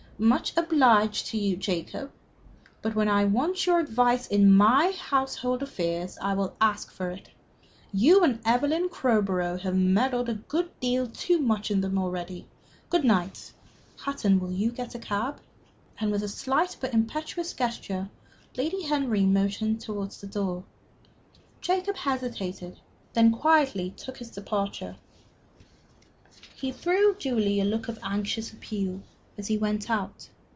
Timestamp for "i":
3.09-3.25, 6.21-6.35